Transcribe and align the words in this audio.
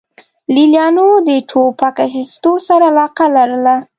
لې 0.53 0.63
لیانو 0.73 1.07
د 1.27 1.29
ټوپک 1.49 1.95
اخیستو 2.07 2.51
سره 2.67 2.85
علاقه 2.91 3.25
لرله 3.35 3.75